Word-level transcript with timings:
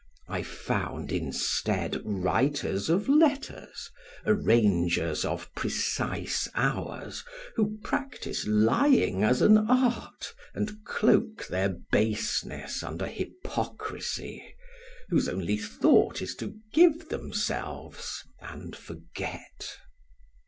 I 0.27 0.41
found, 0.41 1.11
instead, 1.11 2.01
writers 2.03 2.89
of 2.89 3.07
letters, 3.07 3.91
arrangers 4.25 5.23
of 5.23 5.53
precise 5.53 6.47
hours 6.55 7.23
who 7.55 7.77
practise 7.83 8.47
lying 8.47 9.23
as 9.23 9.43
an 9.43 9.59
art 9.59 10.33
and 10.55 10.83
cloak 10.85 11.45
their 11.45 11.69
baseness 11.91 12.81
under 12.81 13.05
hypocrisy, 13.05 14.43
whose 15.09 15.29
only 15.29 15.57
thought 15.57 16.19
is 16.19 16.33
to 16.37 16.55
give 16.73 17.09
themselves 17.09 18.23
and 18.41 18.75
forget. 18.75 19.77